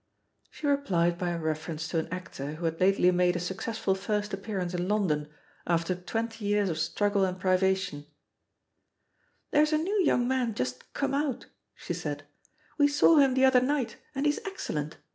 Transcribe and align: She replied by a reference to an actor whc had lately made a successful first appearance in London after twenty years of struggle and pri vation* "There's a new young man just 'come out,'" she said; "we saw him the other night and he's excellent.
She 0.49 0.65
replied 0.65 1.19
by 1.19 1.29
a 1.29 1.37
reference 1.37 1.87
to 1.89 1.99
an 1.99 2.07
actor 2.11 2.55
whc 2.59 2.63
had 2.65 2.79
lately 2.79 3.11
made 3.11 3.35
a 3.35 3.39
successful 3.39 3.93
first 3.93 4.33
appearance 4.33 4.73
in 4.73 4.87
London 4.87 5.29
after 5.67 5.93
twenty 5.93 6.43
years 6.45 6.69
of 6.69 6.79
struggle 6.79 7.23
and 7.23 7.39
pri 7.39 7.55
vation* 7.55 8.07
"There's 9.51 9.73
a 9.73 9.77
new 9.77 10.01
young 10.03 10.27
man 10.27 10.55
just 10.55 10.91
'come 10.95 11.13
out,'" 11.13 11.45
she 11.75 11.93
said; 11.93 12.23
"we 12.79 12.87
saw 12.87 13.17
him 13.17 13.35
the 13.35 13.45
other 13.45 13.61
night 13.61 13.97
and 14.15 14.25
he's 14.25 14.39
excellent. 14.43 14.97